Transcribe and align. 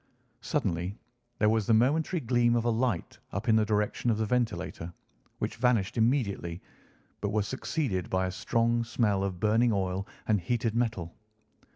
Suddenly 0.41 0.97
there 1.37 1.47
was 1.49 1.67
the 1.67 1.75
momentary 1.75 2.21
gleam 2.21 2.55
of 2.55 2.65
a 2.65 2.69
light 2.71 3.19
up 3.33 3.47
in 3.47 3.55
the 3.55 3.63
direction 3.65 4.09
of 4.09 4.17
the 4.17 4.25
ventilator, 4.25 4.91
which 5.37 5.57
vanished 5.57 5.95
immediately, 5.95 6.59
but 7.21 7.29
was 7.29 7.47
succeeded 7.47 8.09
by 8.09 8.25
a 8.25 8.31
strong 8.31 8.83
smell 8.83 9.23
of 9.23 9.39
burning 9.39 9.71
oil 9.71 10.07
and 10.27 10.41
heated 10.41 10.73
metal. 10.73 11.13